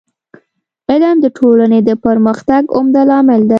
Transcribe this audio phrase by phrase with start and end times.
[0.89, 3.49] علم د ټولني د پرمختګ عمده لامل دی.